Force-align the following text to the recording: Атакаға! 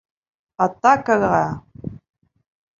Атакаға! 0.65 1.45